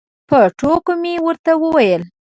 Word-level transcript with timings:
په 0.29 0.39
ټوکه 0.59 0.93
مې 1.01 1.13
ورته 1.25 1.51
وویل. 1.61 2.03